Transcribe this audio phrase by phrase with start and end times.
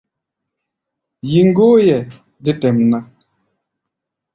[1.31, 1.97] Yí-goeʼɛ
[2.43, 2.99] dé tɛʼm ná.